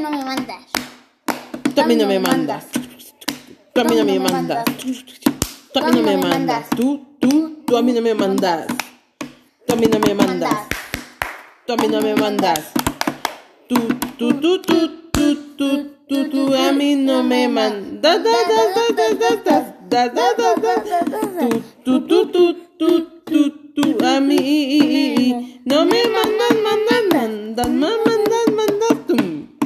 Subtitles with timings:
[0.00, 0.66] no me mandas.
[1.74, 2.66] Tú a mí no me mandas.
[3.72, 4.64] Tú a mí no me mandas.
[5.72, 6.70] Tú a mí no me mandas.
[6.70, 8.66] Tú, tú, tú a mí no me mandas.
[9.66, 10.56] Tú a mí no me mandas.
[11.66, 12.72] Tú a mí no me mandas.
[13.68, 13.76] Tú,
[14.18, 18.20] tú, tú, tú, tú, tú, tú, tú a mí no me mandas.
[21.84, 26.09] Tú, tú, tú, tú, tú, tú, tú a mí no me